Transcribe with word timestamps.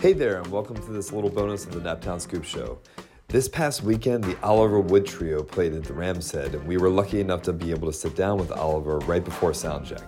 Hey 0.00 0.12
there, 0.12 0.38
and 0.38 0.46
welcome 0.46 0.76
to 0.76 0.92
this 0.92 1.12
little 1.12 1.28
bonus 1.28 1.66
of 1.66 1.72
the 1.72 1.80
Naptown 1.80 2.20
Scoop 2.20 2.44
Show. 2.44 2.78
This 3.26 3.48
past 3.48 3.82
weekend, 3.82 4.22
the 4.22 4.40
Oliver 4.44 4.78
Wood 4.78 5.04
Trio 5.04 5.42
played 5.42 5.74
at 5.74 5.82
the 5.82 5.92
Ram's 5.92 6.30
Head, 6.30 6.54
and 6.54 6.64
we 6.68 6.76
were 6.76 6.88
lucky 6.88 7.18
enough 7.18 7.42
to 7.42 7.52
be 7.52 7.72
able 7.72 7.90
to 7.90 7.92
sit 7.92 8.14
down 8.14 8.38
with 8.38 8.52
Oliver 8.52 9.00
right 9.00 9.24
before 9.24 9.50
soundcheck. 9.50 10.06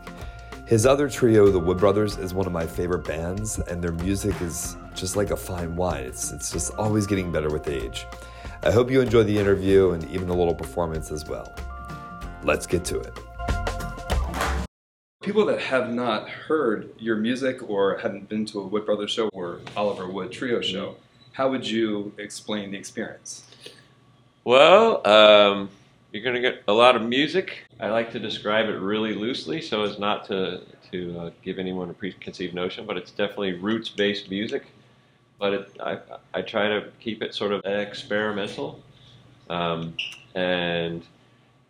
His 0.68 0.86
other 0.86 1.10
trio, 1.10 1.50
the 1.50 1.58
Wood 1.58 1.78
Brothers, 1.78 2.18
is 2.18 2.32
one 2.32 2.46
of 2.46 2.52
my 2.52 2.68
favorite 2.68 3.04
bands, 3.04 3.58
and 3.58 3.82
their 3.82 3.90
music 3.90 4.40
is 4.40 4.76
just 4.94 5.16
like 5.16 5.32
a 5.32 5.36
fine 5.36 5.74
wine. 5.74 6.04
It's, 6.04 6.30
it's 6.30 6.52
just 6.52 6.72
always 6.74 7.04
getting 7.08 7.32
better 7.32 7.50
with 7.50 7.66
age. 7.66 8.06
I 8.62 8.70
hope 8.70 8.92
you 8.92 9.00
enjoy 9.00 9.24
the 9.24 9.36
interview 9.36 9.90
and 9.90 10.08
even 10.08 10.28
the 10.28 10.36
little 10.36 10.54
performance 10.54 11.10
as 11.10 11.26
well. 11.26 11.52
Let's 12.44 12.64
get 12.64 12.84
to 12.84 13.00
it. 13.00 13.18
People 15.30 15.46
that 15.46 15.60
have 15.60 15.92
not 15.92 16.28
heard 16.28 16.90
your 16.98 17.14
music 17.14 17.70
or 17.70 17.98
hadn't 17.98 18.28
been 18.28 18.44
to 18.46 18.58
a 18.58 18.66
Wood 18.66 18.84
Brothers 18.84 19.12
show 19.12 19.28
or 19.28 19.60
Oliver 19.76 20.08
Wood 20.08 20.32
Trio 20.32 20.60
show, 20.60 20.96
how 21.30 21.48
would 21.48 21.64
you 21.64 22.12
explain 22.18 22.72
the 22.72 22.76
experience? 22.76 23.44
Well, 24.42 25.06
um, 25.06 25.70
you're 26.10 26.24
going 26.24 26.34
to 26.34 26.40
get 26.40 26.64
a 26.66 26.72
lot 26.72 26.96
of 26.96 27.02
music. 27.02 27.64
I 27.78 27.90
like 27.90 28.10
to 28.10 28.18
describe 28.18 28.68
it 28.68 28.80
really 28.80 29.14
loosely 29.14 29.62
so 29.62 29.84
as 29.84 30.00
not 30.00 30.24
to, 30.26 30.62
to 30.90 31.20
uh, 31.20 31.30
give 31.44 31.60
anyone 31.60 31.88
a 31.90 31.94
preconceived 31.94 32.52
notion, 32.52 32.84
but 32.84 32.96
it's 32.96 33.12
definitely 33.12 33.52
roots 33.52 33.88
based 33.88 34.30
music 34.30 34.66
but 35.38 35.54
it, 35.54 35.76
I, 35.80 35.98
I 36.34 36.42
try 36.42 36.66
to 36.68 36.88
keep 36.98 37.22
it 37.22 37.34
sort 37.36 37.52
of 37.52 37.64
experimental, 37.64 38.82
um, 39.48 39.94
and 40.34 41.02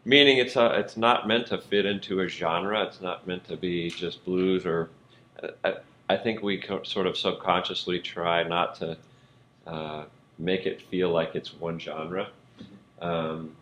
meaning 0.04 0.38
it's 0.38 0.56
a, 0.56 0.78
it's 0.78 0.96
not 0.96 1.28
meant 1.28 1.46
to 1.48 1.58
fit 1.58 1.86
into 1.86 2.20
a 2.20 2.28
genre. 2.28 2.84
It's 2.84 3.00
not 3.00 3.26
meant 3.26 3.44
to 3.48 3.56
be 3.56 3.90
just 3.90 4.24
blues 4.24 4.66
or. 4.66 4.90
I, 5.64 5.74
I 6.10 6.16
think 6.16 6.42
we 6.42 6.60
sort 6.82 7.06
of 7.06 7.16
subconsciously 7.16 8.00
try 8.00 8.42
not 8.42 8.74
to 8.76 8.96
uh, 9.64 10.04
make 10.40 10.66
it 10.66 10.82
feel 10.82 11.10
like 11.10 11.36
it's 11.36 11.54
one 11.54 11.78
genre. 11.78 12.30
Um, 13.00 13.54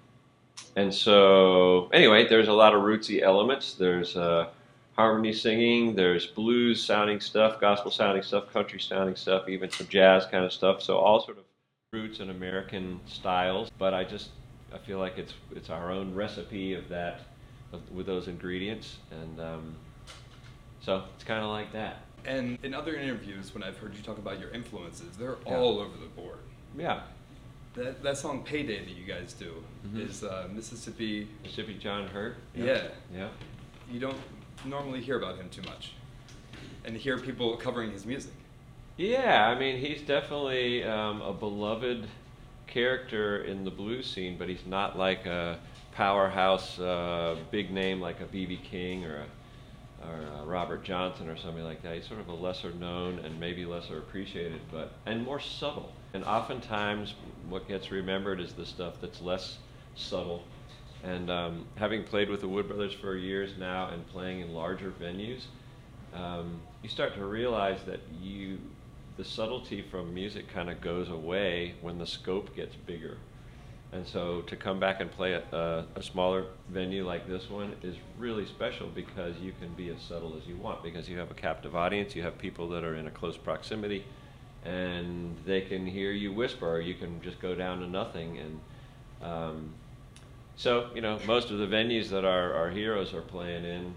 and 0.75 0.93
so, 0.93 1.91
anyway, 1.93 2.27
there's 2.27 2.49
a 2.49 2.53
lot 2.55 2.75
of 2.75 2.83
rootsy 2.83 3.21
elements. 3.21 3.75
There's 3.75 4.17
uh, 4.17 4.49
harmony 4.97 5.33
singing, 5.33 5.95
there's 5.95 6.27
blues 6.27 6.83
sounding 6.83 7.21
stuff, 7.21 7.61
gospel 7.61 7.91
sounding 7.91 8.23
stuff, 8.23 8.51
country 8.51 8.81
sounding 8.81 9.15
stuff, 9.15 9.47
even 9.49 9.71
some 9.71 9.87
jazz 9.89 10.25
kind 10.25 10.45
of 10.45 10.53
stuff. 10.53 10.83
So 10.83 10.97
all 10.97 11.21
sort 11.21 11.37
of 11.37 11.45
roots 11.93 12.21
and 12.21 12.31
American 12.31 12.99
styles. 13.07 13.71
But 13.79 13.93
I 13.93 14.05
just 14.05 14.31
I 14.73 14.79
feel 14.79 14.99
like 14.99 15.19
it's 15.19 15.35
it's 15.55 15.71
our 15.71 15.91
own 15.91 16.15
recipe 16.15 16.75
of 16.75 16.89
that 16.89 17.21
of, 17.73 17.91
with 17.93 18.07
those 18.07 18.29
ingredients, 18.29 18.97
and 19.11 19.41
um, 19.41 19.75
so 20.81 21.05
it's 21.15 21.25
kind 21.25 21.43
of 21.43 21.51
like 21.51 21.73
that. 21.73 22.03
And 22.25 22.59
in 22.63 22.75
other 22.75 22.95
interviews, 22.97 23.55
when 23.55 23.63
I've 23.63 23.79
heard 23.79 23.95
you 23.95 24.03
talk 24.03 24.19
about 24.19 24.41
your 24.41 24.51
influences, 24.51 25.17
they're 25.17 25.37
yeah. 25.47 25.57
all 25.57 25.79
over 25.79 25.97
the 25.97 26.07
board. 26.21 26.39
Yeah. 26.77 27.03
That, 27.75 28.03
that 28.03 28.19
song 28.19 28.43
"Payday" 28.43 28.85
that 28.85 28.95
you 28.95 29.05
guys 29.05 29.33
do 29.33 29.63
mm-hmm. 29.87 30.01
is 30.01 30.25
uh, 30.25 30.49
Mississippi. 30.53 31.29
Mississippi 31.43 31.75
John 31.75 32.09
Hurt. 32.09 32.37
Yeah. 32.55 32.89
Yeah. 33.15 33.29
You 33.91 34.01
don't 34.01 34.19
normally 34.65 35.01
hear 35.01 35.17
about 35.19 35.37
him 35.37 35.49
too 35.49 35.63
much 35.63 35.93
and 36.85 36.97
hear 36.97 37.19
people 37.19 37.57
covering 37.57 37.93
his 37.93 38.05
music. 38.05 38.33
Yeah, 38.97 39.47
I 39.47 39.59
mean, 39.59 39.79
he's 39.79 40.03
definitely 40.03 40.83
um, 40.83 41.23
a 41.23 41.33
beloved 41.33 42.09
character 42.69 43.45
in 43.45 43.65
the 43.65 43.71
blues 43.71 44.11
scene, 44.11 44.37
but 44.39 44.49
he's 44.49 44.67
not 44.67 44.99
like 44.99 45.27
a 45.27 45.59
powerhouse 45.93 46.79
uh, 46.79 47.37
big 47.51 47.71
name 47.71 48.01
like 48.01 48.21
a 48.21 48.27
B.B. 48.27 48.61
King 48.71 49.05
or 49.05 49.25
a, 49.25 50.07
or 50.07 50.43
a 50.43 50.47
Robert 50.47 50.85
Johnson 50.85 51.29
or 51.29 51.37
something 51.37 51.65
like 51.65 51.83
that. 51.83 51.97
He's 51.97 52.07
sort 52.07 52.21
of 52.21 52.29
a 52.29 52.35
lesser 52.35 52.73
known 52.73 53.19
and 53.21 53.39
maybe 53.41 53.65
lesser 53.65 53.99
appreciated, 53.99 54.61
but 54.71 54.93
and 55.07 55.25
more 55.25 55.41
subtle. 55.41 55.93
And 56.15 56.25
oftentimes, 56.25 57.15
what 57.49 57.67
gets 57.69 57.91
remembered 57.91 58.41
is 58.41 58.53
the 58.53 58.65
stuff 58.65 58.95
that's 59.01 59.21
less 59.21 59.59
subtle 59.95 60.45
and 61.03 61.31
um, 61.31 61.67
having 61.77 62.05
played 62.05 62.28
with 62.28 62.41
the 62.41 62.49
Wood 62.49 62.69
Brothers 62.69 62.93
for 62.93 63.17
years 63.17 63.53
now 63.59 63.89
and 63.89 64.07
playing 64.09 64.41
in 64.41 64.53
larger 64.53 64.93
venues, 65.01 65.43
um, 66.15 66.61
you 66.83 66.89
start 66.89 67.15
to 67.15 67.25
realize 67.25 67.83
that 67.84 68.01
you, 68.21 68.59
the 69.19 69.25
subtlety 69.25 69.83
from 69.83 70.15
music 70.15 70.49
kind 70.55 70.71
of 70.71 70.81
goes 70.81 71.11
away 71.11 71.75
when 71.83 71.99
the 71.99 72.06
scope 72.06 72.55
gets 72.55 72.77
bigger. 72.77 73.19
And 73.91 74.06
so 74.06 74.43
to 74.43 74.55
come 74.55 74.79
back 74.79 75.01
and 75.01 75.11
play 75.11 75.34
at 75.34 75.53
a, 75.53 75.87
a, 75.97 76.03
smaller 76.03 76.45
venue 76.69 77.05
like 77.05 77.27
this 77.27 77.51
one 77.51 77.75
is 77.83 77.97
really 78.17 78.47
special 78.47 78.87
because 78.87 79.37
you 79.39 79.53
can 79.59 79.73
be 79.75 79.89
as 79.89 80.01
subtle 80.01 80.37
as 80.41 80.47
you 80.47 80.57
want 80.57 80.84
because 80.84 81.09
you 81.09 81.19
have 81.19 81.33
a 81.33 81.34
captive 81.34 81.75
audience, 81.75 82.15
you 82.15 82.23
have 82.23 82.39
people 82.39 82.69
that 82.69 82.84
are 82.84 82.95
in 82.95 83.09
a 83.09 83.11
close 83.11 83.37
proximity, 83.37 84.05
and 84.65 85.37
they 85.45 85.62
can 85.62 85.84
hear 85.84 86.12
you 86.12 86.33
whisper, 86.33 86.69
or 86.69 86.81
you 86.81 86.95
can 86.95 87.21
just 87.23 87.41
go 87.41 87.55
down 87.55 87.81
to 87.81 87.89
nothing. 87.89 88.39
And 88.39 88.61
um, 89.23 89.75
so, 90.55 90.91
you 90.95 91.01
know, 91.01 91.19
most 91.27 91.51
of 91.51 91.59
the 91.59 91.67
venues 91.67 92.09
that 92.11 92.25
our, 92.25 92.53
our 92.53 92.71
heroes 92.71 93.15
are 93.15 93.23
playing 93.23 93.65
in, 93.65 93.95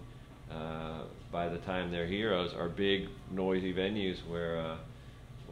uh, 0.50 1.02
by 1.30 1.48
the 1.48 1.58
time 1.58 1.92
they're 1.92 2.06
heroes, 2.06 2.54
are 2.54 2.68
big, 2.68 3.08
noisy 3.30 3.72
venues 3.72 4.16
where, 4.26 4.56
uh, 4.58 4.76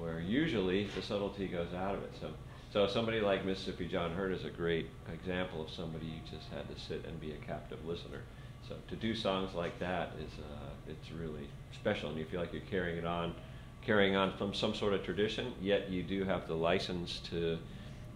where 0.01 0.21
usually 0.21 0.85
the 0.97 1.03
subtlety 1.03 1.47
goes 1.47 1.73
out 1.75 1.95
of 1.95 2.03
it. 2.03 2.13
So, 2.21 2.31
so 2.73 2.87
somebody 2.87 3.21
like 3.21 3.45
Mississippi 3.45 3.87
John 3.87 4.13
Hurt 4.13 4.33
is 4.33 4.45
a 4.45 4.51
great 4.51 4.89
example 5.13 5.63
of 5.63 5.71
somebody 5.71 6.07
you 6.07 6.21
just 6.31 6.49
had 6.51 6.75
to 6.75 6.81
sit 6.81 7.05
and 7.05 7.21
be 7.21 7.33
a 7.33 7.47
captive 7.47 7.85
listener. 7.85 8.23
So 8.67 8.77
to 8.89 8.97
do 8.97 9.15
songs 9.15 9.55
like 9.55 9.79
that 9.81 10.13
is, 10.19 10.33
uh, 10.39 10.69
it's 10.89 11.11
really 11.13 11.49
special, 11.75 12.11
and 12.11 12.19
you 12.19 12.25
feel 12.25 12.41
like 12.41 12.53
you're 12.53 12.63
carrying 12.63 12.99
it 12.99 13.05
on, 13.05 13.35
carrying 13.83 14.17
on 14.17 14.37
from 14.37 14.55
some 14.55 14.75
sort 14.75 14.95
of 14.95 15.05
tradition. 15.05 15.53
Yet 15.61 15.91
you 15.91 16.03
do 16.03 16.25
have 16.25 16.49
the 16.49 16.55
license 16.55 17.21
to 17.31 17.59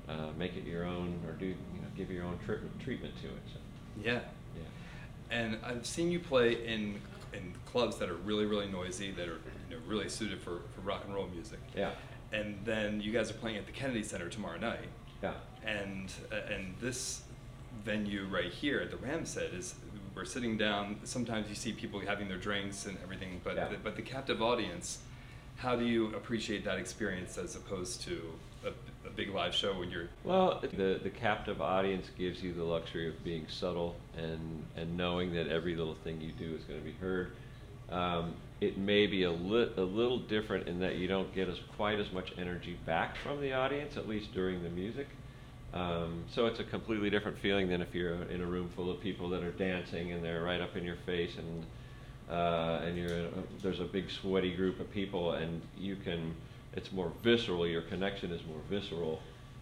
uh, 0.08 0.28
make 0.38 0.56
it 0.56 0.64
your 0.64 0.84
own, 0.84 1.18
or 1.26 1.32
do 1.32 1.46
you 1.46 1.52
know, 1.52 1.88
give 1.96 2.10
your 2.10 2.24
own 2.24 2.38
tri- 2.46 2.56
treatment 2.82 3.14
to 3.22 3.26
it. 3.26 3.42
So. 3.52 3.58
Yeah. 4.02 4.20
Yeah. 4.56 4.62
And 5.30 5.58
I've 5.64 5.86
seen 5.86 6.10
you 6.10 6.20
play 6.20 6.64
in 6.66 7.00
in 7.36 7.52
clubs 7.66 7.96
that 7.98 8.08
are 8.08 8.16
really 8.16 8.46
really 8.46 8.68
noisy, 8.68 9.10
that 9.12 9.28
are 9.28 9.40
you 9.68 9.76
know, 9.76 9.82
really 9.86 10.08
suited 10.08 10.40
for, 10.40 10.60
for 10.74 10.80
rock 10.82 11.02
and 11.04 11.14
roll 11.14 11.26
music. 11.28 11.60
Yeah. 11.76 11.92
And 12.32 12.58
then 12.64 13.00
you 13.00 13.12
guys 13.12 13.30
are 13.30 13.34
playing 13.34 13.58
at 13.58 13.66
the 13.66 13.72
Kennedy 13.72 14.02
Center 14.02 14.28
tomorrow 14.28 14.58
night. 14.58 14.88
Yeah. 15.22 15.34
And 15.64 16.12
uh, 16.32 16.52
and 16.52 16.74
this 16.80 17.22
venue 17.84 18.26
right 18.26 18.52
here 18.52 18.80
at 18.80 18.90
the 18.90 18.96
Ram's 18.96 19.34
Head 19.34 19.50
is 19.54 19.74
we're 20.14 20.24
sitting 20.24 20.56
down. 20.56 21.00
Sometimes 21.04 21.48
you 21.48 21.54
see 21.54 21.72
people 21.72 22.00
having 22.00 22.28
their 22.28 22.38
drinks 22.38 22.86
and 22.86 22.96
everything, 23.02 23.40
but 23.42 23.56
yeah. 23.56 23.68
the, 23.68 23.76
but 23.76 23.96
the 23.96 24.02
captive 24.02 24.42
audience. 24.42 24.98
How 25.56 25.76
do 25.76 25.84
you 25.84 26.06
appreciate 26.16 26.64
that 26.64 26.78
experience 26.78 27.38
as 27.38 27.54
opposed 27.54 28.02
to 28.02 28.20
a, 28.66 28.70
a 29.06 29.10
big 29.10 29.34
live 29.34 29.54
show 29.54 29.78
when 29.78 29.90
you're 29.90 30.08
well 30.24 30.62
the 30.76 31.00
the 31.02 31.10
captive 31.10 31.60
audience 31.60 32.10
gives 32.16 32.42
you 32.42 32.52
the 32.52 32.64
luxury 32.64 33.08
of 33.08 33.24
being 33.24 33.46
subtle 33.48 33.96
and 34.16 34.64
and 34.76 34.96
knowing 34.96 35.32
that 35.34 35.48
every 35.48 35.76
little 35.76 35.96
thing 36.04 36.20
you 36.20 36.32
do 36.32 36.54
is 36.54 36.64
going 36.64 36.78
to 36.78 36.84
be 36.84 36.92
heard. 36.92 37.32
Um, 37.90 38.34
it 38.60 38.78
may 38.78 39.06
be 39.06 39.24
a, 39.24 39.30
li- 39.30 39.70
a 39.76 39.82
little 39.82 40.18
different 40.18 40.68
in 40.68 40.80
that 40.80 40.96
you 40.96 41.06
don't 41.06 41.32
get 41.34 41.48
as 41.48 41.58
quite 41.76 42.00
as 42.00 42.10
much 42.12 42.32
energy 42.38 42.78
back 42.86 43.16
from 43.18 43.40
the 43.42 43.52
audience 43.52 43.98
at 43.98 44.08
least 44.08 44.32
during 44.32 44.62
the 44.62 44.70
music. 44.70 45.06
Um, 45.74 46.24
so 46.30 46.46
it's 46.46 46.60
a 46.60 46.64
completely 46.64 47.10
different 47.10 47.38
feeling 47.40 47.68
than 47.68 47.82
if 47.82 47.94
you're 47.94 48.22
in 48.24 48.40
a 48.40 48.46
room 48.46 48.70
full 48.74 48.90
of 48.90 49.00
people 49.00 49.28
that 49.30 49.42
are 49.42 49.50
dancing 49.50 50.12
and 50.12 50.24
they're 50.24 50.42
right 50.42 50.60
up 50.60 50.76
in 50.76 50.84
your 50.84 50.96
face 51.04 51.32
and 51.36 51.66
uh, 52.30 52.80
and 52.84 52.96
you're 52.96 53.26
a, 53.26 53.30
there's 53.62 53.80
a 53.80 53.84
big 53.84 54.10
sweaty 54.10 54.54
group 54.56 54.80
of 54.80 54.90
people 54.92 55.32
and 55.32 55.60
you 55.76 55.94
can 55.96 56.34
it's 56.76 56.92
more 56.92 57.12
visceral. 57.22 57.66
Your 57.66 57.82
connection 57.82 58.30
is 58.32 58.44
more 58.46 58.60
visceral 58.68 59.20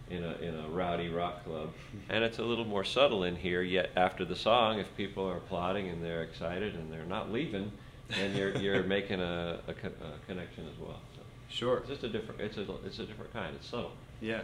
in 0.09 0.23
a 0.23 0.33
in 0.41 0.55
a 0.55 0.67
rowdy 0.69 1.09
rock 1.09 1.43
club, 1.45 1.69
and 2.09 2.23
it's 2.23 2.39
a 2.39 2.43
little 2.43 2.65
more 2.65 2.83
subtle 2.83 3.23
in 3.23 3.35
here. 3.35 3.61
Yet 3.61 3.91
after 3.95 4.25
the 4.25 4.35
song, 4.35 4.79
if 4.79 4.87
people 4.97 5.27
are 5.27 5.37
applauding 5.37 5.89
and 5.89 6.03
they're 6.03 6.23
excited 6.23 6.75
and 6.75 6.91
they're 6.91 7.05
not 7.05 7.31
leaving, 7.31 7.71
then 8.09 8.35
you're 8.35 8.55
you're 8.57 8.83
making 8.83 9.21
a, 9.21 9.59
a, 9.67 9.71
a 9.71 10.27
connection 10.27 10.67
as 10.67 10.79
well. 10.79 10.99
So 11.15 11.21
sure, 11.49 11.77
it's 11.77 11.89
just 11.89 12.03
a 12.03 12.09
different. 12.09 12.41
It's 12.41 12.57
a 12.57 12.65
it's 12.85 12.99
a 12.99 13.05
different 13.05 13.33
kind. 13.33 13.55
It's 13.55 13.67
subtle. 13.67 13.91
Yeah, 14.21 14.43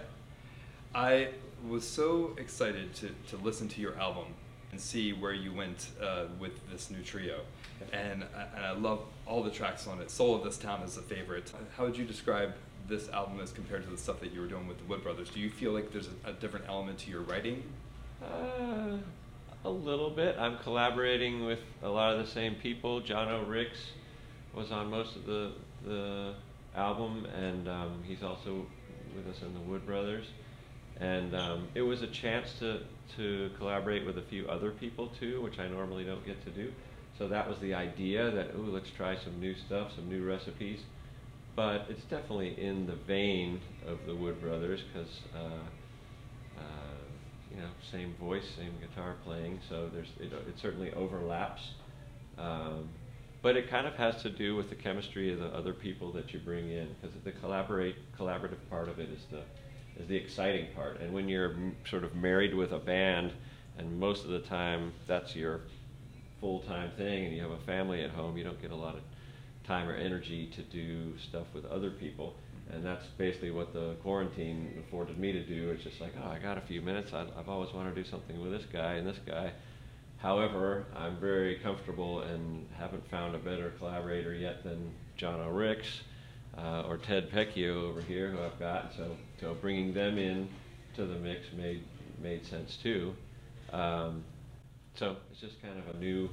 I 0.94 1.30
was 1.68 1.88
so 1.88 2.36
excited 2.38 2.94
to 2.96 3.10
to 3.30 3.38
listen 3.44 3.68
to 3.70 3.82
your 3.82 3.98
album 3.98 4.26
and 4.72 4.80
see 4.80 5.14
where 5.14 5.34
you 5.34 5.54
went 5.54 5.90
uh, 6.02 6.26
with 6.40 6.70
this 6.72 6.92
new 6.92 7.02
trio. 7.02 7.42
And, 7.92 8.24
and 8.56 8.66
I 8.66 8.72
love 8.72 9.02
all 9.26 9.44
the 9.44 9.50
tracks 9.50 9.88
on 9.88 10.02
it. 10.02 10.12
Soul 10.12 10.36
of 10.36 10.44
This 10.44 10.58
Town 10.58 10.82
is 10.82 10.98
a 10.98 11.02
favorite. 11.02 11.52
How 11.76 11.86
would 11.86 11.98
you 11.98 12.06
describe 12.06 12.54
this 12.88 13.10
album 13.10 13.40
as 13.40 13.52
compared 13.52 13.84
to 13.84 13.90
the 13.90 13.98
stuff 13.98 14.20
that 14.20 14.34
you 14.34 14.42
were 14.42 14.48
doing 14.48 14.68
with 14.68 14.78
the 14.78 14.86
Wood 14.86 15.04
Brothers? 15.04 15.30
Do 15.30 15.40
you 15.40 15.50
feel 15.50 15.72
like 15.72 15.92
there's 15.92 16.10
a, 16.26 16.30
a 16.30 16.34
different 16.34 16.66
element 16.68 17.00
to 17.00 17.12
your 17.12 17.22
writing? 17.22 17.64
Uh, 18.24 18.98
a 19.66 19.70
little 19.70 20.10
bit. 20.10 20.38
I'm 20.38 20.58
collaborating 20.58 21.46
with 21.46 21.60
a 21.84 21.90
lot 21.90 22.14
of 22.14 22.26
the 22.26 22.32
same 22.32 22.56
people. 22.56 23.02
Jano 23.02 23.48
Rix 23.48 23.78
was 24.54 24.72
on 24.72 24.90
most 24.90 25.16
of 25.16 25.26
the, 25.26 25.52
the 25.86 26.34
album, 26.76 27.28
and 27.36 27.68
um, 27.68 28.04
he's 28.06 28.24
also 28.24 28.66
with 29.16 29.28
us 29.28 29.42
in 29.42 29.54
the 29.54 29.60
Wood 29.62 29.86
Brothers 29.86 30.26
and 31.00 31.36
um, 31.36 31.70
it 31.76 31.82
was 31.82 32.02
a 32.02 32.08
chance 32.08 32.54
to 32.60 32.82
to 33.18 33.52
collaborate 33.58 34.06
with 34.06 34.18
a 34.18 34.22
few 34.22 34.48
other 34.48 34.72
people 34.72 35.10
too, 35.10 35.42
which 35.42 35.60
I 35.60 35.68
normally 35.68 36.06
don't 36.06 36.26
get 36.26 36.44
to 36.46 36.52
do. 36.52 36.74
So 37.18 37.28
that 37.30 37.48
was 37.50 37.60
the 37.60 37.74
idea 37.74 38.32
that 38.32 38.52
oh, 38.56 38.60
let's 38.62 38.92
try 38.92 39.16
some 39.18 39.40
new 39.40 39.56
stuff, 39.56 39.94
some 39.96 40.08
new 40.10 40.26
recipes. 40.26 40.86
but 41.56 41.86
it's 41.90 42.06
definitely 42.06 42.60
in 42.60 42.86
the 42.88 42.96
vein 42.96 43.62
of 43.86 44.06
the 44.06 44.16
Wood 44.16 44.40
Brothers 44.42 44.82
because 44.84 45.22
uh, 45.36 45.68
uh, 46.58 46.62
you 47.50 47.58
know 47.58 47.72
same 47.92 48.16
voice, 48.16 48.48
same 48.58 48.80
guitar 48.80 49.18
playing, 49.24 49.62
so 49.68 49.90
there's 49.90 50.12
it, 50.20 50.32
it 50.34 50.60
certainly 50.60 50.94
overlaps. 50.94 51.74
Um, 52.38 52.90
but 53.42 53.56
it 53.58 53.70
kind 53.70 53.88
of 53.88 53.96
has 53.96 54.22
to 54.24 54.30
do 54.30 54.56
with 54.56 54.70
the 54.70 54.76
chemistry 54.76 55.32
of 55.34 55.40
the 55.40 55.48
other 55.48 55.74
people 55.74 56.12
that 56.14 56.34
you 56.34 56.40
bring 56.40 56.70
in 56.70 56.96
because 56.96 57.16
the 57.24 57.32
collaborate 57.32 57.98
collaborative 58.18 58.68
part 58.70 58.90
of 58.90 59.00
it 59.00 59.10
is 59.10 59.26
the 59.32 59.46
is 60.00 60.08
the 60.08 60.16
exciting 60.16 60.68
part. 60.76 61.00
And 61.02 61.14
when 61.14 61.28
you're 61.28 61.52
m- 61.52 61.76
sort 61.90 62.04
of 62.04 62.16
married 62.16 62.56
with 62.56 62.72
a 62.72 62.80
band, 62.80 63.34
and 63.78 64.00
most 64.00 64.24
of 64.24 64.32
the 64.32 64.40
time 64.40 64.94
that's 65.08 65.36
your 65.36 65.62
full 66.40 66.62
time 66.62 66.92
thing, 66.98 67.26
and 67.26 67.36
you 67.36 67.42
have 67.42 67.52
a 67.52 67.58
family 67.60 68.04
at 68.04 68.12
home, 68.12 68.38
you 68.38 68.44
don't 68.44 68.62
get 68.62 68.72
a 68.72 68.76
lot 68.76 68.96
of 68.96 69.02
time 69.66 69.88
or 69.88 69.96
energy 69.96 70.48
to 70.56 70.62
do 70.62 71.18
stuff 71.20 71.46
with 71.54 71.66
other 71.66 71.92
people. 71.92 72.36
And 72.72 72.86
that's 72.86 73.06
basically 73.18 73.52
what 73.52 73.74
the 73.74 73.96
quarantine 74.04 74.84
afforded 74.86 75.18
me 75.18 75.32
to 75.32 75.44
do. 75.44 75.72
It's 75.72 75.84
just 75.84 76.00
like, 76.00 76.14
oh, 76.24 76.30
I 76.30 76.40
got 76.40 76.58
a 76.58 76.62
few 76.62 76.82
minutes. 76.82 77.14
I, 77.14 77.26
I've 77.38 77.50
always 77.50 77.74
wanted 77.74 77.96
to 77.96 78.04
do 78.04 78.10
something 78.10 78.40
with 78.42 78.52
this 78.52 78.66
guy 78.72 78.94
and 78.94 79.08
this 79.08 79.20
guy. 79.26 79.52
However, 80.18 80.86
I'm 80.96 81.16
very 81.18 81.56
comfortable 81.56 82.22
and 82.22 82.68
haven't 82.78 83.10
found 83.10 83.36
a 83.36 83.40
better 83.40 83.74
collaborator 83.80 84.34
yet 84.34 84.64
than 84.64 84.92
Jano 85.18 85.56
Rix 85.56 86.02
uh, 86.58 86.84
or 86.88 86.98
Ted 86.98 87.32
Pecchio 87.32 87.90
over 87.90 88.02
here, 88.02 88.30
who 88.30 88.42
I've 88.44 88.60
got. 88.60 88.94
So, 88.96 89.16
so 89.40 89.54
bringing 89.56 89.94
them 89.94 90.18
in 90.18 90.48
to 90.96 91.06
the 91.06 91.16
mix 91.16 91.52
made 91.56 91.84
made 92.22 92.46
sense 92.46 92.78
too. 92.82 93.16
Um, 93.72 94.24
so 94.96 95.16
it's 95.32 95.40
just 95.40 95.62
kind 95.62 95.80
of 95.80 95.96
a 95.96 95.98
new 96.00 96.30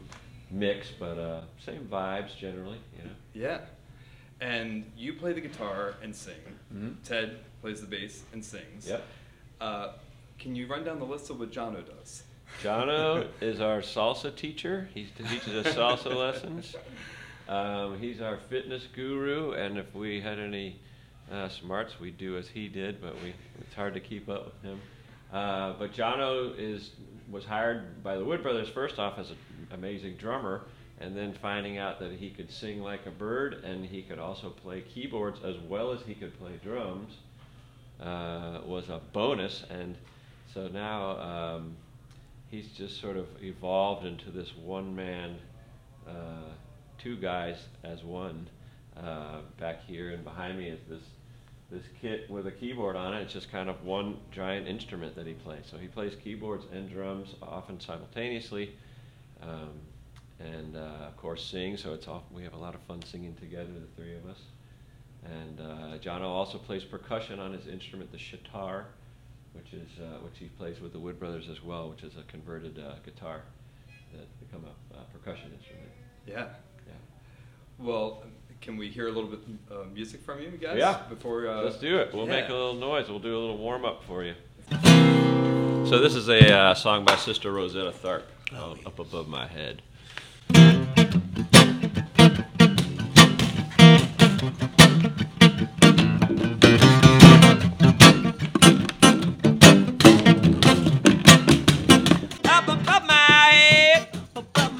mix, 0.50 0.88
but 0.98 1.18
uh, 1.18 1.40
same 1.64 1.86
vibes 1.90 2.36
generally, 2.36 2.80
you 2.96 3.04
know. 3.04 3.10
Yeah. 3.34 3.60
And 4.40 4.90
you 4.96 5.14
play 5.14 5.32
the 5.32 5.40
guitar 5.40 5.94
and 6.02 6.14
sing. 6.14 6.34
Mhm. 6.74 6.96
Ted 7.04 7.38
plays 7.62 7.80
the 7.80 7.86
bass 7.86 8.22
and 8.32 8.44
sings. 8.44 8.88
Yep. 8.88 9.04
Uh, 9.60 9.92
can 10.38 10.54
you 10.54 10.66
run 10.66 10.84
down 10.84 10.98
the 10.98 11.06
list 11.06 11.30
of 11.30 11.38
what 11.38 11.50
Jano 11.50 11.84
does? 11.86 12.24
Jano 12.62 13.26
is 13.40 13.60
our 13.60 13.80
salsa 13.80 14.34
teacher. 14.34 14.88
He 14.92 15.04
teaches 15.04 15.66
us 15.66 15.74
salsa 15.74 16.14
lessons. 16.14 16.74
Um, 17.48 18.00
he's 18.00 18.20
our 18.20 18.38
fitness 18.48 18.88
guru, 18.92 19.52
and 19.52 19.78
if 19.78 19.94
we 19.94 20.20
had 20.20 20.40
any 20.40 20.80
uh, 21.30 21.48
smarts, 21.48 21.98
we'd 22.00 22.18
do 22.18 22.36
as 22.36 22.48
he 22.48 22.68
did. 22.68 23.00
But 23.00 23.14
we 23.22 23.34
it's 23.60 23.74
hard 23.74 23.94
to 23.94 24.00
keep 24.00 24.28
up 24.28 24.46
with 24.46 24.62
him. 24.62 24.80
Uh, 25.32 25.74
but 25.78 25.92
Jano 25.92 26.54
is 26.56 26.90
was 27.30 27.44
hired 27.44 28.02
by 28.02 28.16
the 28.16 28.24
Wood 28.24 28.42
Brothers 28.42 28.68
first 28.68 28.98
off 28.98 29.18
as 29.18 29.30
an 29.30 29.36
amazing 29.72 30.16
drummer, 30.16 30.62
and 31.00 31.16
then 31.16 31.34
finding 31.34 31.78
out 31.78 31.98
that 32.00 32.12
he 32.12 32.30
could 32.30 32.50
sing 32.50 32.80
like 32.80 33.06
a 33.06 33.10
bird 33.10 33.54
and 33.64 33.84
he 33.84 34.02
could 34.02 34.18
also 34.18 34.50
play 34.50 34.82
keyboards 34.82 35.40
as 35.44 35.56
well 35.68 35.92
as 35.92 36.00
he 36.02 36.14
could 36.14 36.38
play 36.38 36.52
drums 36.62 37.12
uh, 38.00 38.60
was 38.64 38.88
a 38.88 39.00
bonus. 39.12 39.64
And 39.70 39.96
so 40.52 40.68
now 40.68 41.18
um, 41.18 41.76
he's 42.50 42.68
just 42.68 43.00
sort 43.00 43.16
of 43.16 43.26
evolved 43.42 44.06
into 44.06 44.30
this 44.30 44.52
one 44.56 44.94
man, 44.94 45.36
uh, 46.08 46.50
two 46.98 47.16
guys 47.16 47.56
as 47.84 48.02
one. 48.02 48.48
Uh, 48.96 49.35
back 49.58 49.84
here 49.86 50.10
and 50.10 50.24
behind 50.24 50.58
me 50.58 50.68
is 50.68 50.80
this 50.88 51.02
this 51.70 51.82
kit 52.00 52.30
with 52.30 52.46
a 52.46 52.52
keyboard 52.52 52.94
on 52.94 53.12
it. 53.14 53.22
It's 53.22 53.32
just 53.32 53.50
kind 53.50 53.68
of 53.68 53.82
one 53.84 54.18
giant 54.30 54.68
instrument 54.68 55.16
that 55.16 55.26
he 55.26 55.32
plays. 55.32 55.64
So 55.68 55.76
he 55.76 55.88
plays 55.88 56.14
keyboards 56.14 56.64
and 56.72 56.88
drums 56.88 57.34
often 57.42 57.80
simultaneously, 57.80 58.72
um, 59.42 59.70
and 60.38 60.76
uh, 60.76 61.08
of 61.08 61.16
course 61.16 61.44
sings. 61.44 61.82
So 61.82 61.92
it's 61.92 62.06
all, 62.06 62.22
we 62.30 62.44
have 62.44 62.52
a 62.52 62.58
lot 62.58 62.76
of 62.76 62.80
fun 62.82 63.02
singing 63.02 63.34
together, 63.34 63.72
the 63.72 64.00
three 64.00 64.14
of 64.14 64.26
us. 64.26 64.38
And 65.24 65.60
uh, 65.60 65.98
Jano 65.98 66.26
also 66.26 66.56
plays 66.56 66.84
percussion 66.84 67.40
on 67.40 67.52
his 67.52 67.66
instrument, 67.66 68.12
the 68.12 68.18
shitar, 68.18 68.84
which 69.52 69.72
is 69.72 69.88
uh, 70.00 70.18
which 70.18 70.38
he 70.38 70.46
plays 70.46 70.80
with 70.80 70.92
the 70.92 71.00
Wood 71.00 71.18
Brothers 71.18 71.48
as 71.48 71.64
well, 71.64 71.90
which 71.90 72.04
is 72.04 72.16
a 72.16 72.22
converted 72.30 72.78
uh, 72.78 72.94
guitar 73.04 73.42
that's 74.14 74.32
become 74.34 74.64
a 74.64 74.96
uh, 74.96 75.02
percussion 75.12 75.50
instrument. 75.52 75.88
Yeah. 76.28 76.46
Yeah. 76.86 76.92
Well, 77.78 78.22
can 78.60 78.76
we 78.76 78.88
hear 78.88 79.08
a 79.08 79.12
little 79.12 79.30
bit 79.30 79.40
uh, 79.70 79.84
music 79.92 80.22
from 80.22 80.40
you 80.40 80.50
guys? 80.50 80.78
Yeah. 80.78 80.98
Before 81.08 81.48
uh, 81.48 81.62
Let's 81.62 81.78
do 81.78 81.98
it. 81.98 82.12
We'll 82.14 82.26
make 82.26 82.48
a 82.48 82.52
little 82.52 82.74
noise. 82.74 83.08
We'll 83.08 83.18
do 83.18 83.36
a 83.36 83.40
little 83.40 83.58
warm 83.58 83.84
up 83.84 84.02
for 84.04 84.24
you. 84.24 84.34
So 84.70 86.00
this 86.00 86.14
is 86.14 86.28
a 86.28 86.52
uh, 86.52 86.74
song 86.74 87.04
by 87.04 87.16
Sister 87.16 87.52
Rosetta 87.52 87.92
Tharpe 87.92 88.24
called 88.50 88.80
"Up 88.86 88.98
Above 88.98 89.28
My 89.28 89.46
Head." 89.46 89.82
Up 102.48 102.68
above 102.68 103.04
my 103.06 103.50
head, 103.52 104.08
above 104.34 104.75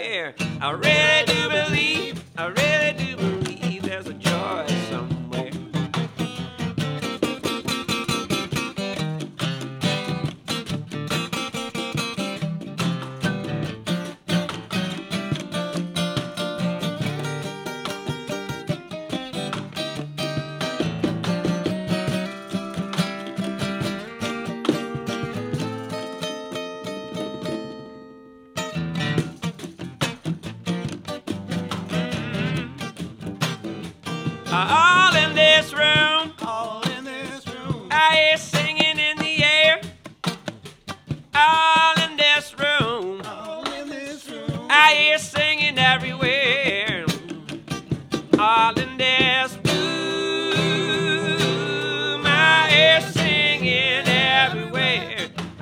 I 0.00 0.70
really 0.70 1.26
do 1.26 1.48
believe, 1.50 2.22
I 2.36 2.46
really 2.46 2.92
do 2.92 3.17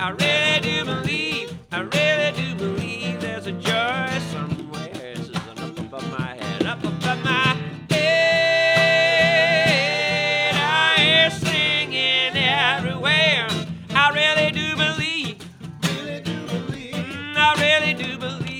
I 0.07 0.11
really 0.11 0.61
do 0.61 0.85
believe, 0.85 1.57
I 1.69 1.81
really 1.81 2.31
do 2.31 2.55
believe 2.55 3.19
there's 3.19 3.45
a 3.45 3.51
joy 3.51 4.19
somewhere. 4.31 4.87
This 4.93 5.27
is 5.27 5.35
up 5.35 5.77
above 5.77 6.09
my 6.17 6.33
head, 6.33 6.65
up 6.65 6.81
above 6.81 7.23
my 7.25 7.57
head. 7.89 8.15
I 10.55 10.95
hear 10.97 11.29
singing 11.29 12.37
everywhere. 12.37 13.49
I 13.89 14.09
really 14.13 14.51
do 14.51 14.77
believe. 14.77 15.39
really 15.83 16.21
do 16.21 16.39
believe, 16.47 16.95
Mm, 16.95 17.35
I 17.35 17.53
really 17.59 17.93
do 18.01 18.17
believe. 18.17 18.56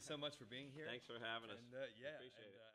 You 0.00 0.08
so 0.08 0.16
much 0.16 0.32
for 0.40 0.48
being 0.48 0.72
here. 0.72 0.88
Thanks 0.88 1.04
for 1.04 1.20
having 1.20 1.52
us. 1.52 1.60
And, 1.60 1.76
uh, 1.76 1.84
yeah, 2.00 2.16
Appreciate 2.16 2.48
and, 2.48 2.56
it. 2.56 2.64
uh, 2.64 2.69